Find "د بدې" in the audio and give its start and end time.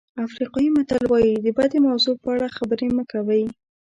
1.45-1.77